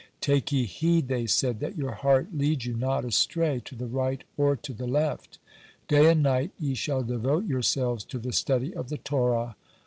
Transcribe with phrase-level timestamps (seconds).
[0.19, 4.23] 'Take ye heed,' they said, 'that your heart lead you not astray to the right
[4.35, 5.37] or to the left.
[5.87, 9.55] Day and night ye shall devote yourselves to the study of the Torah.'